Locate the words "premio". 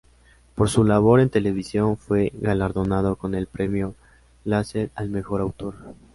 3.45-3.93